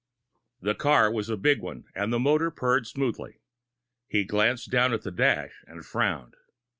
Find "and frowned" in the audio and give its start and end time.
5.67-6.33